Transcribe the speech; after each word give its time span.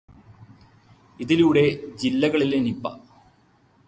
ഇതിലൂടെ 1.19 1.63
ജില്ലകളിലെ 2.01 2.59
നിപ 2.59 2.83